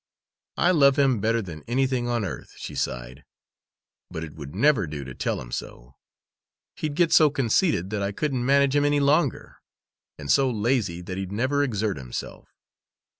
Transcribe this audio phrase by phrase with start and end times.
[0.57, 3.23] "I love him better than anything on earth," she sighed,
[4.09, 5.93] "but it would never do to tell him so.
[6.75, 9.57] He'd get so conceited that I couldn't manage him any longer,
[10.17, 12.49] and so lazy that he'd never exert himself.